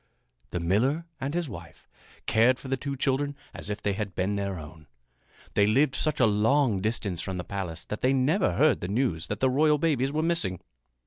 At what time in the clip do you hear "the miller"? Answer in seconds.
0.49-1.05